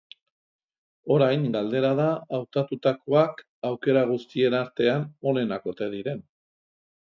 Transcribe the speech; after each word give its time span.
Orain 1.15 1.43
galdera 1.55 1.91
da 1.99 2.07
hautatutakoak 2.39 3.45
aukera 3.71 4.05
guztien 4.15 4.59
artean 4.65 5.07
onenak 5.35 5.73
ote 5.75 5.95
diren? 5.97 6.29